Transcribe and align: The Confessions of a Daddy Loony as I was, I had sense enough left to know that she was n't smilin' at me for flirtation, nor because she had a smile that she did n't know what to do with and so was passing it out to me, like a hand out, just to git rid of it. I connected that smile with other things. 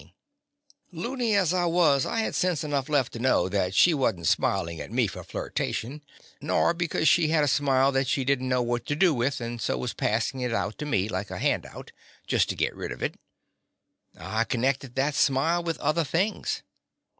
The 0.01 0.07
Confessions 0.07 0.63
of 0.67 0.73
a 0.73 0.95
Daddy 0.95 1.07
Loony 1.25 1.35
as 1.35 1.53
I 1.53 1.65
was, 1.67 2.05
I 2.07 2.19
had 2.21 2.33
sense 2.33 2.63
enough 2.63 2.89
left 2.89 3.13
to 3.13 3.19
know 3.19 3.47
that 3.47 3.75
she 3.75 3.93
was 3.93 4.15
n't 4.15 4.25
smilin' 4.25 4.79
at 4.79 4.91
me 4.91 5.05
for 5.05 5.23
flirtation, 5.23 6.01
nor 6.41 6.73
because 6.73 7.07
she 7.07 7.27
had 7.27 7.43
a 7.43 7.47
smile 7.47 7.91
that 7.91 8.07
she 8.07 8.23
did 8.25 8.41
n't 8.41 8.49
know 8.49 8.63
what 8.63 8.87
to 8.87 8.95
do 8.95 9.13
with 9.13 9.39
and 9.39 9.61
so 9.61 9.77
was 9.77 9.93
passing 9.93 10.39
it 10.41 10.55
out 10.55 10.79
to 10.79 10.87
me, 10.87 11.07
like 11.07 11.29
a 11.29 11.37
hand 11.37 11.67
out, 11.67 11.91
just 12.25 12.49
to 12.49 12.55
git 12.55 12.75
rid 12.75 12.91
of 12.91 13.03
it. 13.03 13.13
I 14.17 14.43
connected 14.43 14.95
that 14.95 15.13
smile 15.13 15.61
with 15.63 15.77
other 15.77 16.03
things. 16.03 16.63